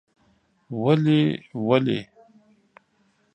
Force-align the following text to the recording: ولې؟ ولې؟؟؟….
ولې؟ 0.81 1.21
ولې؟؟؟…. 1.67 1.99